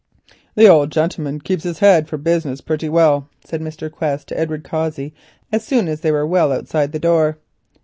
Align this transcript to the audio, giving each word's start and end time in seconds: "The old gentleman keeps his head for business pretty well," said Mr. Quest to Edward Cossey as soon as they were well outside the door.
"The 0.55 0.67
old 0.67 0.91
gentleman 0.91 1.41
keeps 1.41 1.61
his 1.61 1.77
head 1.77 2.07
for 2.07 2.17
business 2.17 2.59
pretty 2.59 2.89
well," 2.89 3.29
said 3.45 3.61
Mr. 3.61 3.91
Quest 3.91 4.29
to 4.29 4.39
Edward 4.39 4.63
Cossey 4.63 5.13
as 5.51 5.63
soon 5.63 5.87
as 5.87 6.01
they 6.01 6.11
were 6.11 6.25
well 6.25 6.51
outside 6.51 6.91
the 6.91 6.97
door. 6.97 7.37